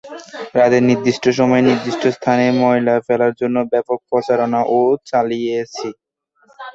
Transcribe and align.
রাতে 0.57 0.79
নির্দিষ্ট 0.89 1.23
সময়ে 1.39 1.67
নির্দিষ্ট 1.69 2.03
স্থানে 2.15 2.45
ময়লা 2.59 2.95
ফেলার 3.07 3.33
জন্য 3.41 3.57
ব্যাপক 3.71 3.99
প্রচারণাও 4.09 4.79
চালিয়েছি। 5.09 5.87